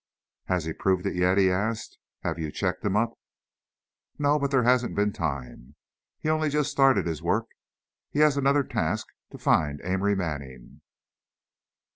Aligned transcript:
"Has 0.45 0.65
he 0.65 0.73
proved 0.73 1.05
it 1.05 1.13
yet?" 1.13 1.37
he 1.37 1.51
asked; 1.51 1.99
"have 2.23 2.39
you 2.39 2.51
checked 2.51 2.83
him 2.83 2.95
up?" 2.97 3.19
"No, 4.17 4.39
but 4.39 4.49
there 4.49 4.63
hasn't 4.63 4.95
been 4.95 5.13
time. 5.13 5.75
He's 6.17 6.31
only 6.31 6.49
just 6.49 6.71
started 6.71 7.05
his 7.05 7.21
work. 7.21 7.49
He 8.09 8.17
has 8.21 8.35
another 8.35 8.63
task; 8.63 9.05
to 9.29 9.37
find 9.37 9.79
Amory 9.83 10.15
Manning." 10.15 10.81